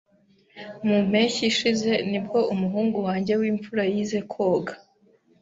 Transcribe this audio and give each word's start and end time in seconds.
Mu 0.87 0.97
mpeshyi 1.09 1.43
ishize 1.51 1.91
nibwo 2.09 2.39
umuhungu 2.53 2.97
wanjye 3.07 3.33
w'imfura 3.39 3.83
yize 3.93 4.19
koga. 4.31 4.73